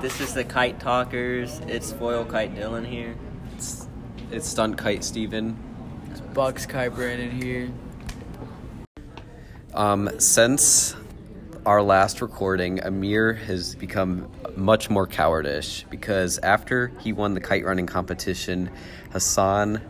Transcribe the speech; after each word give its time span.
this 0.00 0.20
is 0.20 0.34
the 0.34 0.44
Kite 0.44 0.78
Talkers. 0.78 1.60
It's 1.66 1.92
Foil 1.92 2.24
Kite 2.24 2.54
Dylan 2.54 2.86
here. 2.86 3.16
It's, 3.54 3.88
it's 4.30 4.46
Stunt 4.46 4.76
Kite 4.76 5.02
Steven. 5.02 5.56
It's 6.10 6.20
Bucks 6.20 6.66
Kite 6.66 6.94
Brandon 6.94 7.30
here. 7.30 7.70
Um, 9.74 10.10
since 10.18 10.94
our 11.64 11.82
last 11.82 12.20
recording, 12.20 12.82
Amir 12.84 13.32
has 13.32 13.74
become 13.74 14.30
much 14.54 14.90
more 14.90 15.06
cowardish 15.06 15.88
because 15.90 16.38
after 16.38 16.92
he 17.00 17.12
won 17.12 17.34
the 17.34 17.40
kite 17.40 17.64
running 17.64 17.86
competition, 17.86 18.70
Hassan 19.12 19.80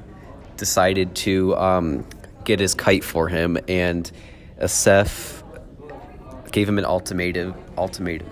decided 0.56 1.14
to 1.16 1.56
um, 1.56 2.06
get 2.44 2.60
his 2.60 2.74
kite 2.74 3.04
for 3.04 3.28
him, 3.28 3.58
and 3.68 4.10
Assef 4.60 5.42
gave 6.52 6.68
him 6.68 6.78
an 6.78 6.84
ultimatum. 6.84 7.54
Ultimatum, 7.76 8.28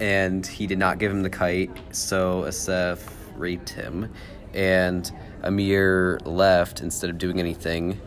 and 0.00 0.46
he 0.46 0.66
did 0.66 0.78
not 0.78 0.98
give 0.98 1.10
him 1.10 1.22
the 1.22 1.30
kite, 1.30 1.70
so 1.90 2.42
Assef 2.42 3.00
raped 3.36 3.70
him, 3.70 4.12
and 4.52 5.10
Amir 5.42 6.20
left 6.24 6.80
instead 6.80 7.10
of 7.10 7.18
doing 7.18 7.40
anything 7.40 8.00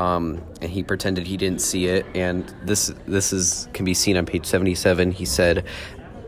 um, 0.00 0.42
and 0.62 0.70
he 0.70 0.82
pretended 0.82 1.26
he 1.26 1.36
didn't 1.36 1.60
see 1.60 1.86
it. 1.86 2.06
And 2.14 2.52
this 2.64 2.92
this 3.06 3.32
is 3.32 3.68
can 3.72 3.84
be 3.84 3.94
seen 3.94 4.16
on 4.16 4.26
page 4.26 4.46
seventy 4.46 4.74
seven. 4.74 5.12
He 5.12 5.24
said, 5.24 5.64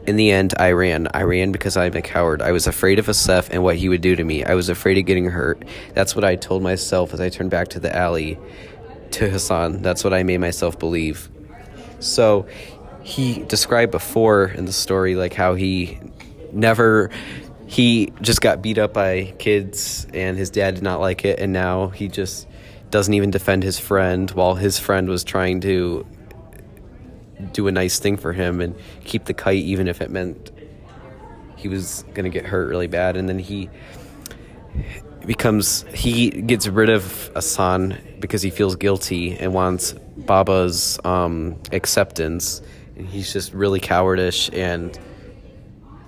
"In 0.07 0.17
the 0.17 0.31
end, 0.31 0.55
I 0.59 0.73
ran. 0.73 1.09
I 1.15 1.23
ran 1.23 1.53
because 1.53 1.77
I'm 1.77 1.95
a 1.95 2.03
coward. 2.03 2.43
I 2.43 2.53
was 2.53 2.67
afraid 2.67 2.99
of 2.99 3.07
Assef 3.07 3.49
and 3.51 3.63
what 3.63 3.77
he 3.77 3.89
would 3.89 4.03
do 4.03 4.15
to 4.15 4.25
me. 4.25 4.45
I 4.45 4.55
was 4.55 4.69
afraid 4.69 4.99
of 4.99 5.07
getting 5.07 5.27
hurt. 5.27 5.65
That's 5.95 6.15
what 6.15 6.25
I 6.25 6.37
told 6.37 6.63
myself 6.63 7.15
as 7.15 7.21
I 7.21 7.29
turned 7.29 7.51
back 7.51 7.69
to 7.69 7.81
the 7.81 7.95
alley." 7.95 8.39
To 9.13 9.29
Hassan, 9.29 9.83
that's 9.83 10.05
what 10.05 10.15
I 10.15 10.23
made 10.23 10.39
myself 10.39 10.79
believe. 10.79 11.29
So, 11.99 12.47
he 13.03 13.43
described 13.45 13.93
before 13.93 14.47
in 14.47 14.65
the 14.65 14.73
story 14.73 15.15
like 15.15 15.35
how 15.35 15.55
he 15.55 15.99
never 16.53 17.11
he 17.67 18.13
just 18.21 18.43
got 18.43 18.61
beat 18.61 18.77
up 18.77 18.93
by 18.93 19.33
kids 19.39 20.07
and 20.13 20.37
his 20.37 20.51
dad 20.51 20.75
did 20.75 20.85
not 20.85 21.01
like 21.01 21.25
it. 21.25 21.39
And 21.39 21.55
now 21.55 21.89
he 21.89 22.07
just 22.09 22.47
doesn't 22.91 23.15
even 23.15 23.31
defend 23.31 23.63
his 23.63 23.79
friend 23.79 24.31
while 24.33 24.55
his 24.55 24.79
friend 24.79 25.09
was 25.09 25.25
trying 25.25 25.63
to 25.63 26.07
do 27.53 27.67
a 27.69 27.73
nice 27.73 27.99
thing 27.99 28.19
for 28.19 28.35
him 28.35 28.61
and 28.61 28.75
keep 29.05 29.25
the 29.25 29.33
kite 29.33 29.63
even 29.63 29.89
if 29.89 30.03
it 30.03 30.11
meant 30.11 30.53
he 31.57 31.69
was 31.69 32.05
going 32.13 32.25
to 32.25 32.31
get 32.31 32.45
hurt 32.45 32.69
really 32.69 32.89
bad. 32.89 33.17
And 33.17 33.27
then 33.27 33.39
he 33.39 33.71
becomes 35.25 35.87
he 35.95 36.29
gets 36.29 36.67
rid 36.69 36.91
of 36.91 37.31
Hassan 37.35 37.99
because 38.21 38.43
he 38.43 38.51
feels 38.51 38.77
guilty 38.77 39.35
and 39.39 39.55
wants 39.55 39.93
Baba's 40.19 41.01
um, 41.05 41.57
acceptance 41.73 42.61
he's 42.97 43.33
just 43.33 43.53
really 43.53 43.81
cowardish 43.81 44.51
and 44.53 44.99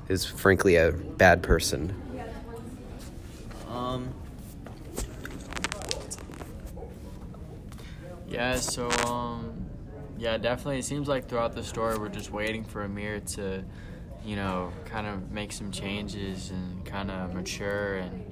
is 0.08 0.24
frankly 0.24 0.76
a 0.76 0.92
bad 0.92 1.42
person 1.42 1.94
Um, 3.68 4.12
Yeah, 8.28 8.56
so 8.56 8.90
um 9.06 9.52
yeah, 10.18 10.38
definitely 10.38 10.78
it 10.78 10.84
seems 10.84 11.08
like 11.08 11.28
throughout 11.28 11.54
the 11.54 11.62
story 11.62 11.98
we're 11.98 12.08
just 12.08 12.30
waiting 12.30 12.64
for 12.64 12.82
Amir 12.84 13.20
to, 13.20 13.64
you 14.24 14.36
know, 14.36 14.72
kind 14.86 15.06
of 15.06 15.30
make 15.30 15.52
some 15.52 15.70
changes 15.70 16.50
and 16.50 16.84
kind 16.84 17.10
of 17.10 17.34
mature 17.34 17.96
and 17.96 18.24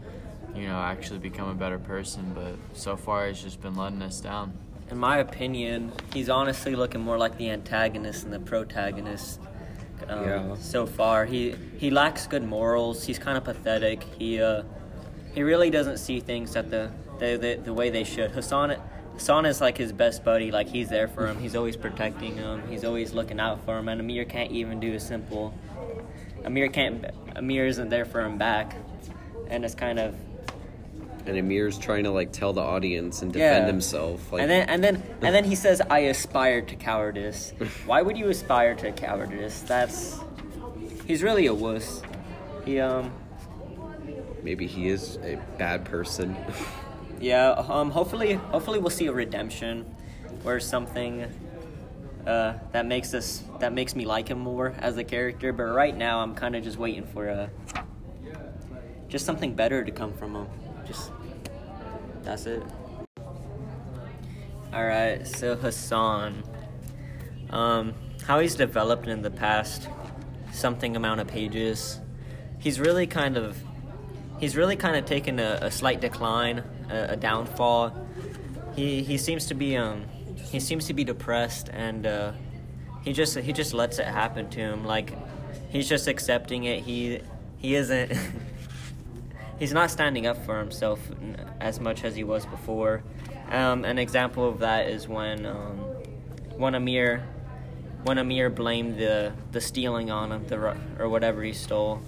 you 0.55 0.67
know, 0.67 0.77
actually 0.77 1.19
become 1.19 1.49
a 1.49 1.55
better 1.55 1.79
person, 1.79 2.33
but 2.35 2.55
so 2.79 2.97
far 2.97 3.27
he's 3.27 3.43
just 3.43 3.61
been 3.61 3.75
letting 3.75 4.03
us 4.03 4.21
down. 4.21 4.53
In 4.93 4.99
my 4.99 5.19
opinion, 5.19 5.91
he's 6.13 6.29
honestly 6.29 6.77
looking 6.77 7.01
more 7.01 7.17
like 7.17 7.39
the 7.39 7.49
antagonist 7.49 8.23
than 8.23 8.31
the 8.31 8.39
protagonist. 8.39 9.41
Um, 10.07 10.25
Yeah. 10.25 10.55
So 10.57 10.87
far, 10.87 11.25
he 11.25 11.57
he 11.79 11.91
lacks 11.91 12.27
good 12.27 12.45
morals. 12.45 13.03
He's 13.05 13.19
kind 13.19 13.39
of 13.39 13.45
pathetic. 13.45 14.03
He 14.19 14.41
uh, 14.41 14.65
he 15.35 15.43
really 15.43 15.71
doesn't 15.71 15.97
see 15.97 16.21
things 16.21 16.53
that 16.53 16.71
the 16.71 16.91
the, 17.19 17.39
the, 17.39 17.61
the 17.65 17.73
way 17.73 17.89
they 17.89 18.05
should. 18.05 18.33
Hassan 18.33 18.77
Hassan 19.15 19.47
is 19.47 19.63
like 19.63 19.79
his 19.79 19.93
best 19.93 20.25
buddy. 20.25 20.51
Like 20.51 20.69
he's 20.69 20.91
there 20.91 21.09
for 21.09 21.27
him. 21.27 21.39
He's 21.41 21.57
always 21.57 21.77
protecting 21.77 22.37
him. 22.37 22.63
He's 22.69 22.85
always 22.85 23.15
looking 23.15 23.41
out 23.41 23.65
for 23.65 23.79
him. 23.79 23.89
And 23.89 23.99
Amir 23.99 24.27
can't 24.27 24.53
even 24.53 24.79
do 24.79 24.93
a 24.93 25.01
simple. 25.01 25.55
Amir 26.45 26.69
can't. 26.69 27.07
Amir 27.35 27.67
isn't 27.67 27.89
there 27.89 28.05
for 28.05 28.21
him 28.21 28.37
back, 28.37 28.77
and 29.49 29.65
it's 29.65 29.75
kind 29.75 29.99
of 29.99 30.15
and 31.27 31.37
Amir's 31.37 31.79
trying 31.79 32.05
to 32.05 32.11
like 32.11 32.33
tell 32.33 32.53
the 32.53 32.61
audience 32.61 33.23
and 33.23 33.33
defend 33.33 33.65
Yeah. 33.65 33.73
himself 33.73 34.33
like 34.33 34.43
and 34.43 34.51
then 34.51 34.69
and 34.69 34.83
then 34.83 35.03
and 35.23 35.35
then 35.35 35.45
he 35.45 35.55
says, 35.55 35.81
"I 35.89 36.01
aspire 36.01 36.63
to 36.63 36.77
cowardice." 36.77 37.53
Why 37.87 38.03
would 38.03 38.17
you 38.17 38.29
aspire 38.29 38.75
to 38.77 38.93
cowardice? 38.93 39.61
That's 39.63 40.21
he's 41.07 41.23
really 41.23 41.47
a 41.47 41.55
wuss. 41.55 42.03
He 42.65 42.81
um 42.81 43.13
maybe 44.43 44.67
he 44.67 44.89
is 44.89 45.19
a 45.23 45.37
bad 45.57 45.85
person 45.85 46.37
yeah 47.21 47.51
um 47.51 47.91
hopefully 47.93 48.33
hopefully 48.33 48.81
we'll 48.81 48.91
see 48.91 49.07
a 49.07 49.13
redemption 49.13 49.87
or 50.45 50.59
something 50.59 51.23
uh 52.27 52.55
that 52.73 52.85
makes 52.85 53.15
us 53.15 53.45
that 53.61 53.73
makes 53.73 53.95
me 53.95 54.05
like 54.05 54.27
him 54.29 54.39
more 54.41 54.75
as 54.79 54.97
a 54.97 55.05
character. 55.05 55.53
But 55.53 55.65
right 55.65 55.97
now 55.97 56.21
I'm 56.21 56.35
kind 56.35 56.57
of 56.57 56.65
just 56.65 56.77
waiting 56.79 57.07
for 57.07 57.29
a 57.29 57.51
just 59.09 59.25
something 59.27 59.55
better 59.55 59.85
to 59.85 59.91
come 59.91 60.13
from 60.15 60.35
him. 60.35 60.47
Just 60.87 61.11
that's 62.23 62.47
it. 62.47 62.63
All 64.73 64.85
right, 64.87 65.27
so 65.27 65.55
Hassan, 65.55 66.43
um, 67.51 67.93
how 68.27 68.41
he's 68.41 68.55
developed 68.55 69.07
in 69.07 69.21
the 69.21 69.31
past 69.31 69.89
something 70.51 70.97
amount 70.97 71.21
of 71.21 71.27
pages, 71.27 72.01
he's 72.59 72.81
really 72.81 73.07
kind 73.07 73.37
of, 73.37 73.63
he's 74.41 74.57
really 74.57 74.77
kind 74.77 74.97
of 74.97 75.05
taken 75.05 75.39
a, 75.39 75.59
a 75.61 75.71
slight 75.71 76.01
decline, 76.01 76.65
a, 76.91 77.09
a 77.11 77.17
downfall. 77.17 77.93
He 78.75 79.03
he 79.03 79.19
seems 79.19 79.47
to 79.47 79.55
be 79.55 79.77
um, 79.77 80.07
he 80.37 80.59
seems 80.59 80.87
to 80.87 80.95
be 80.95 81.05
depressed 81.05 81.69
and 81.71 82.07
uh, 82.07 82.33
he 83.03 83.13
just 83.13 83.37
he 83.37 83.53
just 83.53 83.75
lets 83.75 83.99
it 83.99 84.07
happen 84.07 84.49
to 84.51 84.61
him. 84.61 84.87
Like 84.87 85.13
he's 85.69 85.87
just 85.87 86.09
accepting 86.09 86.65
it. 86.65 86.83
He 86.83 87.21
he 87.59 87.75
isn't. 87.75 88.13
he's 89.59 89.73
not 89.73 89.91
standing 89.91 90.27
up 90.27 90.45
for 90.45 90.59
himself 90.59 91.01
as 91.61 91.81
much 91.81 92.05
as 92.05 92.15
he 92.15 92.25
was 92.25 92.47
before. 92.47 93.03
Um, 93.51 93.85
an 93.85 93.99
example 93.99 94.49
of 94.49 94.61
that 94.61 94.89
is 94.89 95.09
when 95.09 95.47
um, 95.47 95.79
when 96.57 96.75
Amir 96.75 97.23
when 98.05 98.19
Amir 98.19 98.51
blamed 98.51 98.99
the 98.99 99.33
the 99.53 99.61
stealing 99.61 100.11
on 100.11 100.33
him, 100.33 100.47
the 100.47 100.77
or 100.99 101.09
whatever 101.09 101.43
he 101.43 101.53
stole. 101.53 102.03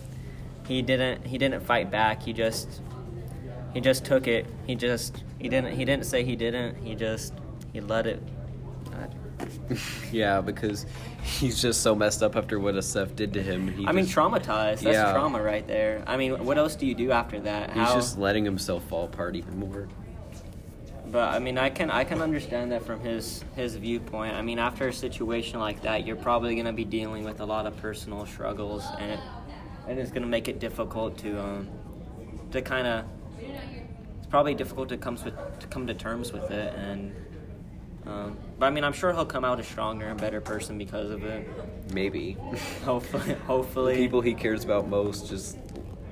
He 0.67 0.81
didn't 0.83 1.27
he 1.27 1.39
didn't 1.39 1.63
fight 1.63 1.91
back. 1.91 2.23
He 2.23 2.33
just 2.33 2.81
he 3.73 3.81
just 3.81 4.05
took 4.05 4.27
it. 4.27 4.47
He 4.67 4.75
just 4.75 5.23
he 5.39 5.49
didn't 5.49 5.77
he 5.77 5.85
didn't 5.85 6.07
say 6.07 6.25
he 6.25 6.37
didn't. 6.37 6.83
He 6.83 6.95
just 6.95 7.35
he 7.73 7.81
let 7.81 8.07
it. 8.07 8.23
yeah 10.13 10.41
because 10.41 10.87
he's 11.23 11.61
just 11.61 11.83
so 11.83 11.95
messed 11.95 12.23
up 12.23 12.37
after 12.37 12.59
what 12.61 12.75
Assef 12.75 13.15
did 13.17 13.33
to 13.35 13.43
him 13.43 13.69
he 13.69 13.87
I 13.87 13.93
mean, 13.93 14.05
just- 14.05 14.17
traumatized. 14.17 14.81
That's 14.81 14.85
Yeah. 14.85 15.13
trauma 15.13 15.43
right 15.43 15.67
there. 15.67 16.03
I 16.07 16.17
mean, 16.17 16.45
what 16.45 16.59
else 16.59 16.77
do 16.77 16.87
you 16.87 16.95
do 16.95 17.11
after 17.13 17.41
that? 17.41 17.73
he's 17.73 17.93
just 17.93 18.19
letting 18.19 18.45
himself 18.45 18.85
fall 18.85 19.05
apart 19.05 19.37
even 19.37 19.59
more 19.59 19.89
But 21.11 21.33
I 21.35 21.39
mean, 21.39 21.59
I 21.59 21.71
can 21.71 21.91
I 21.91 22.05
can 22.05 22.21
understand 22.21 22.73
that 22.73 22.83
from 22.85 23.01
his 23.01 23.45
his 23.55 23.77
viewpoint. 23.77 24.35
I 24.35 24.43
mean, 24.43 24.59
after 24.59 24.89
a 24.89 24.93
situation 24.93 25.61
like 25.61 25.83
that, 25.83 26.05
you're 26.07 26.17
probably 26.17 26.57
gonna 26.57 26.73
be 26.73 26.85
dealing 26.85 27.25
with 27.25 27.41
a 27.41 27.45
lot 27.47 27.67
of 27.67 27.77
personal 27.77 28.27
struggles, 28.27 28.85
and 28.99 29.13
it, 29.13 29.21
and 29.87 29.99
it's 29.99 30.11
gonna 30.11 30.27
make 30.27 30.49
it 30.49 30.59
difficult 30.59 31.17
to 31.19 31.41
um 31.41 31.69
to 32.53 32.61
kind 32.63 32.87
of 32.87 33.05
it's 34.19 34.27
probably 34.29 34.55
difficult 34.55 34.89
to 34.89 34.97
come 34.97 35.15
with 35.25 35.35
to 35.61 35.67
come 35.69 35.87
to 35.87 35.95
terms 35.95 36.33
with 36.33 36.51
it, 36.51 36.75
and 36.75 37.15
um, 38.07 38.37
but 38.59 38.67
I 38.67 38.71
mean, 38.71 38.85
I'm 38.85 38.93
sure 38.93 39.13
he'll 39.13 39.25
come 39.27 39.45
out 39.45 39.59
a 39.61 39.63
stronger 39.65 40.07
and 40.07 40.21
better 40.21 40.41
person 40.41 40.77
because 40.79 41.11
of 41.11 41.25
it. 41.25 41.49
maybe 41.93 42.33
Hopefully, 42.85 43.23
the 43.35 43.35
hopefully. 43.41 43.97
people 43.97 44.21
he 44.21 44.35
cares 44.35 44.65
about 44.65 44.89
most 44.89 45.29
just 45.29 45.59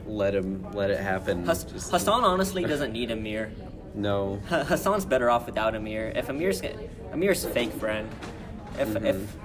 let 0.07 0.35
him 0.35 0.67
let 0.73 0.91
it 0.91 0.99
happen 0.99 1.45
just, 1.45 1.71
Hassan 1.91 2.25
honestly 2.25 2.65
doesn't 2.65 2.93
need 2.93 3.11
Amir. 3.11 3.53
no 3.95 4.41
Ha- 4.49 4.65
Hassan's 4.65 5.05
better 5.05 5.31
off 5.31 5.47
without 5.47 5.75
Amir. 5.75 6.13
If 6.17 6.29
Amir's 6.29 6.61
Amir's 7.13 7.45
a 7.45 7.51
fake 7.51 7.73
friend, 7.73 8.09
if 8.79 8.89
Mhm. 8.89 9.05
if 9.05 9.37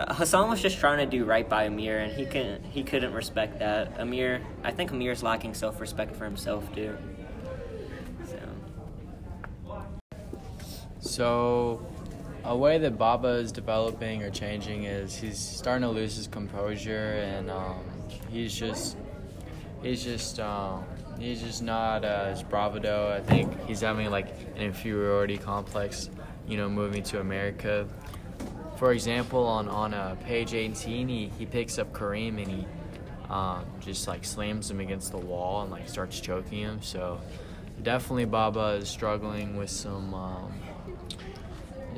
uh, 0.00 0.14
Hassan 0.14 0.48
was 0.48 0.62
just 0.62 0.78
trying 0.78 0.98
to 0.98 1.06
do 1.06 1.24
right 1.24 1.48
by 1.48 1.64
Amir, 1.64 1.98
and 1.98 2.12
he 2.12 2.24
can 2.24 2.62
he 2.62 2.82
couldn't 2.84 3.12
respect 3.12 3.58
that. 3.58 3.98
Amir, 4.00 4.40
I 4.62 4.70
think 4.70 4.90
Amir's 4.92 5.22
lacking 5.24 5.54
self 5.54 5.80
respect 5.80 6.14
for 6.16 6.24
himself 6.24 6.72
too. 6.74 6.96
So 8.24 8.38
So, 11.00 11.86
a 12.44 12.56
way 12.56 12.78
that 12.78 12.98
Baba 12.98 13.28
is 13.28 13.52
developing 13.52 14.22
or 14.22 14.30
changing 14.30 14.84
is 14.84 15.14
he's 15.14 15.38
starting 15.38 15.82
to 15.82 15.90
lose 15.90 16.16
his 16.16 16.26
composure, 16.26 17.20
and 17.22 17.50
um, 17.50 17.84
he's 18.30 18.54
just 18.54 18.96
he's 19.82 20.02
just 20.02 20.40
um, 20.40 20.84
he's 21.18 21.40
just 21.40 21.62
not 21.62 22.04
uh, 22.04 22.26
as 22.28 22.42
bravado. 22.42 23.12
I 23.12 23.20
think 23.20 23.66
he's 23.66 23.80
having 23.80 24.10
like 24.10 24.28
an 24.56 24.62
inferiority 24.62 25.38
complex, 25.38 26.10
you 26.46 26.56
know, 26.56 26.68
moving 26.68 27.02
to 27.04 27.20
America. 27.20 27.86
for 28.76 28.92
example, 28.92 29.44
on 29.44 29.68
on 29.68 29.94
uh, 29.94 30.16
page 30.24 30.54
18, 30.54 31.08
he, 31.08 31.30
he 31.38 31.46
picks 31.46 31.78
up 31.78 31.92
Kareem 31.92 32.42
and 32.42 32.48
he 32.48 32.66
um, 33.30 33.64
just 33.80 34.08
like 34.08 34.24
slams 34.24 34.70
him 34.70 34.80
against 34.80 35.12
the 35.12 35.18
wall 35.18 35.62
and 35.62 35.70
like 35.70 35.88
starts 35.88 36.18
choking 36.18 36.58
him. 36.58 36.82
So 36.82 37.20
definitely, 37.82 38.24
Baba 38.24 38.78
is 38.80 38.88
struggling 38.88 39.56
with 39.56 39.70
some. 39.70 40.12
Um, 40.14 40.52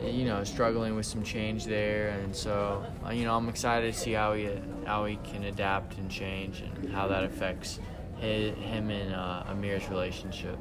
you 0.02 0.24
know, 0.24 0.44
struggling 0.44 0.96
with 0.96 1.06
some 1.06 1.22
change 1.22 1.64
there, 1.66 2.10
and 2.10 2.34
so 2.34 2.84
uh, 3.06 3.10
you 3.10 3.24
know, 3.24 3.36
I'm 3.36 3.48
excited 3.48 3.92
to 3.92 3.98
see 3.98 4.12
how 4.12 4.34
he 4.34 4.48
how 4.86 5.04
he 5.04 5.16
can 5.16 5.44
adapt 5.44 5.98
and 5.98 6.10
change, 6.10 6.62
and 6.62 6.92
how 6.92 7.08
that 7.08 7.24
affects 7.24 7.78
his, 8.18 8.56
him 8.56 8.90
and 8.90 9.14
uh, 9.14 9.44
Amir's 9.48 9.88
relationship. 9.88 10.58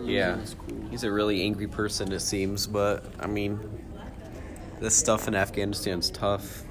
Yeah, 0.00 0.38
he's 0.90 1.04
a 1.04 1.12
really 1.12 1.42
angry 1.42 1.68
person, 1.68 2.10
it 2.12 2.20
seems, 2.20 2.66
but 2.66 3.04
I 3.20 3.26
mean, 3.26 3.60
this 4.80 4.96
stuff 4.96 5.28
in 5.28 5.34
Afghanistan's 5.34 6.10
tough. 6.10 6.64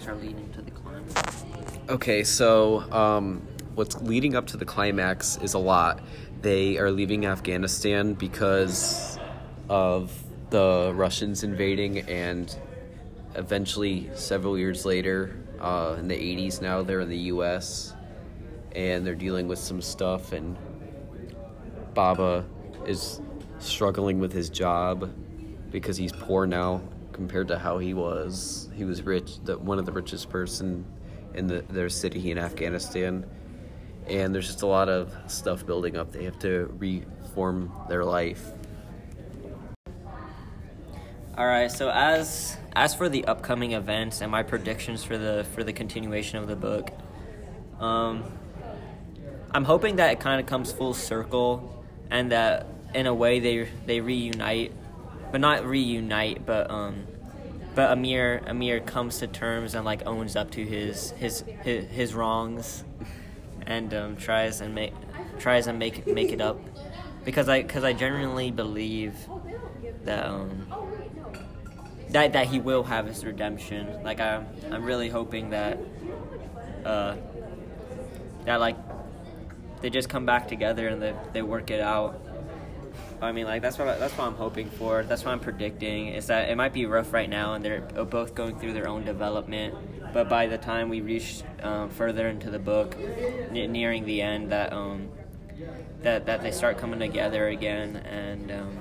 Start 0.00 0.20
leading 0.20 0.50
to 0.52 0.62
the 0.62 0.70
climax. 0.70 1.44
Okay, 1.88 2.24
so 2.24 2.80
um, 2.92 3.46
what's 3.74 4.00
leading 4.02 4.36
up 4.36 4.46
to 4.48 4.56
the 4.56 4.64
climax 4.64 5.38
is 5.42 5.54
a 5.54 5.58
lot. 5.58 6.00
They 6.42 6.78
are 6.78 6.90
leaving 6.90 7.26
Afghanistan 7.26 8.14
because 8.14 9.18
of 9.68 10.12
the 10.50 10.92
Russians 10.94 11.42
invading, 11.42 12.00
and 12.00 12.54
eventually, 13.34 14.10
several 14.14 14.58
years 14.58 14.84
later, 14.84 15.36
uh, 15.60 15.96
in 15.98 16.08
the 16.08 16.14
80s 16.14 16.60
now, 16.60 16.82
they're 16.82 17.00
in 17.00 17.08
the 17.08 17.16
US 17.32 17.94
and 18.72 19.06
they're 19.06 19.14
dealing 19.14 19.48
with 19.48 19.58
some 19.58 19.80
stuff, 19.80 20.32
and 20.32 20.56
Baba 21.94 22.44
is 22.86 23.20
struggling 23.60 24.18
with 24.18 24.32
his 24.32 24.50
job 24.50 25.12
because 25.70 25.96
he's 25.96 26.12
poor 26.12 26.46
now 26.46 26.82
compared 27.12 27.48
to 27.48 27.58
how 27.58 27.78
he 27.78 27.94
was. 27.94 28.68
He 28.74 28.84
was 28.84 29.02
rich, 29.02 29.38
the, 29.44 29.56
one 29.56 29.78
of 29.78 29.86
the 29.86 29.92
richest 29.92 30.28
person 30.28 30.84
in 31.34 31.46
the, 31.46 31.64
their 31.68 31.88
city 31.88 32.30
in 32.30 32.38
Afghanistan. 32.38 33.24
And 34.06 34.34
there's 34.34 34.46
just 34.46 34.62
a 34.62 34.66
lot 34.66 34.88
of 34.88 35.14
stuff 35.28 35.64
building 35.64 35.96
up. 35.96 36.12
They 36.12 36.24
have 36.24 36.38
to 36.40 36.74
reform 36.78 37.72
their 37.88 38.04
life. 38.04 38.52
All 41.36 41.46
right. 41.46 41.70
So 41.70 41.90
as 41.90 42.56
as 42.74 42.94
for 42.94 43.08
the 43.08 43.24
upcoming 43.24 43.72
events 43.72 44.20
and 44.20 44.30
my 44.30 44.42
predictions 44.42 45.02
for 45.02 45.18
the 45.18 45.46
for 45.52 45.64
the 45.64 45.72
continuation 45.72 46.38
of 46.38 46.46
the 46.46 46.56
book, 46.56 46.90
um, 47.80 48.24
I'm 49.50 49.64
hoping 49.64 49.96
that 49.96 50.12
it 50.12 50.20
kind 50.20 50.40
of 50.40 50.46
comes 50.46 50.70
full 50.70 50.94
circle, 50.94 51.84
and 52.10 52.30
that 52.30 52.66
in 52.94 53.06
a 53.06 53.14
way 53.14 53.40
they 53.40 53.68
they 53.86 54.00
reunite, 54.00 54.72
but 55.32 55.40
not 55.40 55.64
reunite, 55.66 56.46
but 56.46 56.70
um, 56.70 57.06
but 57.74 57.90
Amir 57.90 58.42
Amir 58.46 58.80
comes 58.80 59.18
to 59.18 59.26
terms 59.26 59.74
and 59.74 59.84
like 59.84 60.06
owns 60.06 60.36
up 60.36 60.52
to 60.52 60.64
his 60.64 61.10
his 61.12 61.44
his, 61.62 61.86
his 61.90 62.14
wrongs, 62.14 62.84
and 63.66 63.92
um, 63.94 64.16
tries 64.16 64.60
and 64.60 64.74
make 64.74 64.92
tries 65.38 65.66
and 65.66 65.78
make 65.78 66.06
make 66.06 66.32
it 66.32 66.40
up, 66.40 66.60
because 67.24 67.48
I 67.48 67.62
because 67.62 67.84
I 67.84 67.92
genuinely 67.92 68.50
believe 68.50 69.14
that 70.04 70.26
um 70.26 70.66
that 72.10 72.32
that 72.32 72.46
he 72.46 72.58
will 72.58 72.84
have 72.84 73.06
his 73.06 73.24
redemption. 73.24 74.02
Like 74.02 74.20
I'm 74.20 74.46
I'm 74.70 74.84
really 74.84 75.08
hoping 75.08 75.50
that 75.50 75.78
uh 76.84 77.16
that 78.44 78.60
like 78.60 78.76
they 79.80 79.90
just 79.90 80.08
come 80.08 80.24
back 80.24 80.48
together 80.48 80.88
and 80.88 81.02
they 81.02 81.14
they 81.32 81.42
work 81.42 81.70
it 81.70 81.80
out. 81.80 82.20
I 83.20 83.32
mean, 83.32 83.46
like 83.46 83.62
that's 83.62 83.78
what 83.78 83.98
that's 83.98 84.12
what 84.18 84.26
I'm 84.26 84.34
hoping 84.34 84.68
for. 84.70 85.02
That's 85.02 85.24
what 85.24 85.32
I'm 85.32 85.40
predicting. 85.40 86.08
Is 86.08 86.26
that 86.26 86.50
it 86.50 86.56
might 86.56 86.72
be 86.72 86.84
rough 86.84 87.12
right 87.12 87.28
now, 87.28 87.54
and 87.54 87.64
they're 87.64 87.80
both 87.80 88.34
going 88.34 88.58
through 88.58 88.74
their 88.74 88.88
own 88.88 89.04
development. 89.04 89.74
But 90.14 90.28
by 90.28 90.46
the 90.46 90.56
time 90.56 90.88
we 90.88 91.00
reach 91.00 91.42
um, 91.62 91.90
further 91.90 92.28
into 92.28 92.48
the 92.48 92.58
book, 92.60 92.96
ne- 93.50 93.66
nearing 93.66 94.06
the 94.06 94.22
end, 94.22 94.52
that 94.52 94.72
um, 94.72 95.08
that 96.02 96.24
that 96.26 96.40
they 96.40 96.52
start 96.52 96.78
coming 96.78 97.00
together 97.00 97.48
again, 97.48 97.96
and 97.96 98.50
um, 98.52 98.78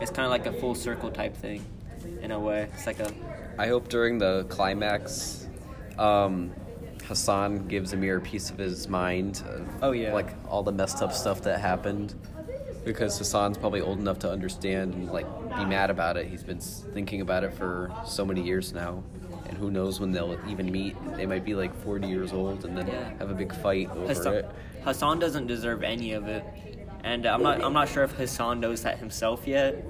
it's 0.00 0.12
kind 0.12 0.24
of 0.24 0.30
like 0.30 0.46
a 0.46 0.52
full 0.60 0.76
circle 0.76 1.10
type 1.10 1.36
thing, 1.36 1.64
in 2.22 2.30
a 2.30 2.38
way. 2.38 2.68
It's 2.72 2.86
like 2.86 3.00
a 3.00 3.10
I 3.58 3.66
hope 3.66 3.88
during 3.88 4.18
the 4.18 4.44
climax, 4.48 5.48
um, 5.98 6.52
Hassan 7.04 7.66
gives 7.66 7.92
Amir 7.92 8.18
a 8.18 8.20
piece 8.20 8.50
of 8.50 8.58
his 8.58 8.88
mind. 8.88 9.42
Of, 9.48 9.68
Oh, 9.82 9.90
yeah. 9.92 10.12
like 10.14 10.34
all 10.48 10.62
the 10.62 10.72
messed 10.72 11.02
up 11.02 11.12
stuff 11.12 11.42
that 11.42 11.58
happened, 11.60 12.14
because 12.84 13.18
Hassan's 13.18 13.58
probably 13.58 13.80
old 13.80 13.98
enough 13.98 14.20
to 14.20 14.30
understand 14.30 14.94
and 14.94 15.10
like 15.10 15.26
be 15.56 15.64
mad 15.64 15.90
about 15.90 16.16
it. 16.16 16.26
He's 16.28 16.44
been 16.44 16.60
thinking 16.60 17.22
about 17.22 17.42
it 17.42 17.54
for 17.54 17.92
so 18.06 18.24
many 18.24 18.42
years 18.42 18.72
now, 18.72 19.02
and 19.48 19.56
who 19.58 19.70
knows 19.70 20.00
when 20.00 20.12
they'll 20.12 20.38
even 20.48 20.70
meet? 20.70 20.96
They 21.16 21.26
might 21.26 21.44
be 21.44 21.54
like 21.54 21.74
forty 21.82 22.08
years 22.08 22.32
old 22.32 22.64
and 22.64 22.76
then 22.76 22.86
Yeah. 22.86 23.10
have 23.18 23.30
a 23.30 23.34
big 23.34 23.54
fight 23.54 23.90
over 23.90 24.06
Hassan, 24.08 24.34
it. 24.34 24.50
Hassan 24.84 25.18
doesn't 25.18 25.46
deserve 25.46 25.82
any 25.82 26.12
of 26.12 26.28
it, 26.28 26.44
and 27.04 27.26
I'm 27.26 27.42
not 27.42 27.62
I'm 27.62 27.72
not 27.72 27.88
sure 27.88 28.04
if 28.04 28.12
Hassan 28.12 28.60
knows 28.60 28.82
that 28.82 28.98
himself 28.98 29.46
yet, 29.46 29.84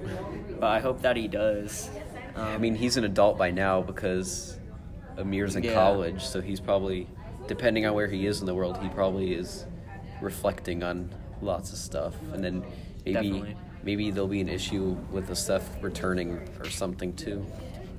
but 0.59 0.67
I 0.67 0.79
hope 0.79 1.01
that 1.01 1.15
he 1.17 1.27
does. 1.27 1.89
Um, 2.35 2.43
I 2.43 2.57
mean, 2.57 2.75
he's 2.75 2.97
an 2.97 3.03
adult 3.03 3.37
by 3.37 3.51
now 3.51 3.81
because 3.81 4.57
Amir's 5.17 5.55
in 5.55 5.63
Yeah. 5.63 5.73
college, 5.73 6.23
so 6.23 6.39
he's 6.41 6.59
probably, 6.59 7.07
depending 7.47 7.85
on 7.87 7.93
where 7.95 8.07
he 8.07 8.27
is 8.27 8.39
in 8.41 8.45
the 8.45 8.53
world, 8.53 8.77
he 8.81 8.89
probably 8.89 9.33
is 9.33 9.65
reflecting 10.21 10.83
on 10.83 11.09
lots 11.41 11.71
of 11.71 11.77
stuff, 11.79 12.15
and 12.33 12.43
then 12.43 12.63
maybe 13.05 13.13
Definitely. 13.13 13.55
maybe 13.83 14.11
there'll 14.11 14.27
be 14.27 14.41
an 14.41 14.49
issue 14.49 14.95
with 15.11 15.27
the 15.27 15.35
stuff 15.35 15.63
returning 15.81 16.39
or 16.59 16.69
something 16.69 17.13
too. 17.13 17.45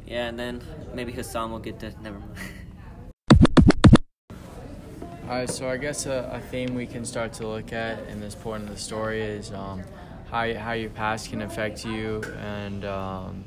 Yeah, 0.08 0.28
and 0.28 0.38
then 0.38 0.62
maybe 0.94 1.12
Hassan 1.12 1.50
will 1.50 1.58
get 1.58 1.78
to 1.80 1.92
never 2.02 2.18
mind. 2.18 2.32
All 5.28 5.34
right, 5.34 5.50
so 5.50 5.68
I 5.68 5.76
guess 5.76 6.06
a, 6.06 6.30
a 6.32 6.40
theme 6.40 6.74
we 6.74 6.86
can 6.86 7.04
start 7.04 7.34
to 7.34 7.46
look 7.46 7.74
at 7.74 8.08
in 8.08 8.18
this 8.18 8.34
point 8.34 8.62
of 8.62 8.70
the 8.70 8.78
story 8.78 9.20
is 9.20 9.52
um, 9.52 9.82
how 10.30 10.54
how 10.54 10.72
your 10.72 10.88
past 10.88 11.28
can 11.28 11.42
affect 11.42 11.84
you, 11.84 12.22
and 12.40 12.86
um, 12.86 13.44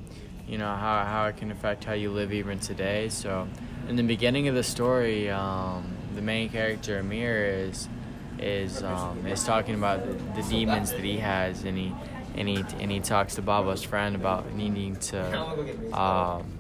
you 0.48 0.60
know 0.60 0.76
how 0.76 1.04
how 1.04 1.26
it 1.26 1.38
can 1.38 1.50
affect 1.52 1.84
how 1.84 1.94
you 1.94 2.12
live 2.12 2.32
even 2.32 2.60
today. 2.60 3.10
So, 3.10 3.48
in 3.90 3.96
the 3.96 4.04
beginning 4.04 4.48
of 4.48 4.54
the 4.54 4.64
story, 4.64 5.32
um, 5.32 5.98
the 6.14 6.22
main 6.22 6.50
character 6.50 7.00
Amir 7.00 7.46
is 7.46 7.90
is 8.38 8.84
um, 8.84 9.26
is 9.26 9.44
talking 9.44 9.74
about 9.74 10.06
the, 10.06 10.14
the 10.40 10.48
demons 10.48 10.92
that 10.92 11.04
he 11.04 11.18
has, 11.18 11.64
and 11.64 11.76
he 11.76 11.92
and 12.36 12.48
he 12.48 12.64
and 12.80 12.92
he 12.92 13.00
talks 13.00 13.36
to 13.36 13.42
Baba's 13.42 13.84
friend 13.84 14.16
about 14.16 14.54
needing 14.54 14.96
to 14.98 15.98
um, 15.98 16.60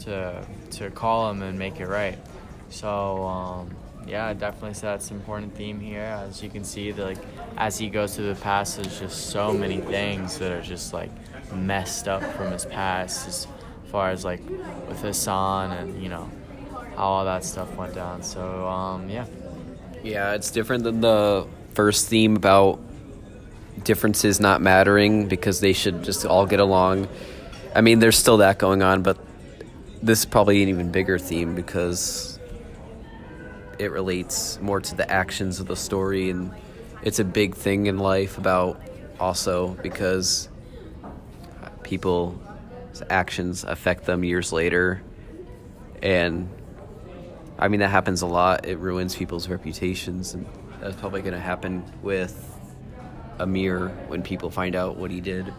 to 0.00 0.44
to 0.72 0.90
call 0.90 1.30
him 1.30 1.42
and 1.42 1.58
make 1.58 1.80
it 1.80 1.86
right. 1.86 2.18
So 2.70 3.24
um, 3.24 3.70
yeah, 4.06 4.32
definitely 4.32 4.74
say 4.74 4.88
that's 4.88 5.10
an 5.10 5.16
important 5.16 5.54
theme 5.54 5.80
here. 5.80 6.00
As 6.00 6.42
you 6.42 6.48
can 6.48 6.64
see, 6.64 6.90
the, 6.90 7.04
like 7.04 7.18
as 7.56 7.78
he 7.78 7.88
goes 7.88 8.16
through 8.16 8.32
the 8.32 8.40
past, 8.40 8.76
there's 8.76 8.98
just 8.98 9.30
so 9.30 9.52
many 9.52 9.80
things 9.80 10.38
that 10.38 10.52
are 10.52 10.62
just 10.62 10.92
like 10.92 11.10
messed 11.52 12.08
up 12.08 12.22
from 12.34 12.52
his 12.52 12.64
past, 12.64 13.28
as 13.28 13.46
far 13.90 14.10
as 14.10 14.24
like 14.24 14.40
with 14.88 15.00
Hassan 15.00 15.72
and 15.72 16.02
you 16.02 16.08
know 16.08 16.30
how 16.96 17.04
all 17.04 17.24
that 17.24 17.44
stuff 17.44 17.74
went 17.76 17.94
down. 17.94 18.22
So 18.22 18.66
um, 18.66 19.08
yeah. 19.10 19.26
Yeah, 20.02 20.32
it's 20.32 20.50
different 20.50 20.84
than 20.84 21.02
the 21.02 21.46
first 21.74 22.08
theme 22.08 22.34
about 22.36 22.80
differences 23.84 24.40
not 24.40 24.60
mattering 24.60 25.28
because 25.28 25.60
they 25.60 25.72
should 25.72 26.02
just 26.02 26.24
all 26.24 26.46
get 26.46 26.60
along. 26.60 27.08
I 27.74 27.80
mean, 27.80 27.98
there's 27.98 28.18
still 28.18 28.38
that 28.38 28.58
going 28.58 28.82
on, 28.82 29.02
but 29.02 29.18
this 30.02 30.20
is 30.20 30.26
probably 30.26 30.62
an 30.62 30.68
even 30.68 30.90
bigger 30.90 31.18
theme 31.18 31.54
because 31.54 32.38
it 33.78 33.90
relates 33.90 34.60
more 34.60 34.80
to 34.80 34.94
the 34.94 35.10
actions 35.10 35.60
of 35.60 35.66
the 35.66 35.76
story 35.76 36.30
and 36.30 36.52
it's 37.02 37.18
a 37.18 37.24
big 37.24 37.54
thing 37.54 37.86
in 37.86 37.98
life 37.98 38.36
about 38.36 38.80
also 39.18 39.68
because 39.82 40.48
people's 41.82 43.02
actions 43.08 43.64
affect 43.64 44.04
them 44.04 44.22
years 44.22 44.52
later 44.52 45.02
and 46.02 46.48
I 47.60 47.68
mean, 47.68 47.80
that 47.80 47.88
happens 47.88 48.22
a 48.22 48.26
lot. 48.26 48.66
It 48.66 48.78
ruins 48.78 49.14
people's 49.14 49.46
reputations, 49.48 50.32
and 50.32 50.46
that's 50.80 50.96
probably 50.96 51.20
going 51.20 51.34
to 51.34 51.40
happen 51.40 51.84
with 52.02 52.49
Amir 53.40 53.88
when 54.08 54.22
people 54.22 54.50
find 54.50 54.76
out 54.76 54.96
what 54.96 55.10
he 55.10 55.20
did. 55.20 55.52